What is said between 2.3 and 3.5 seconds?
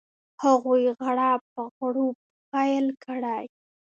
پیل کړي.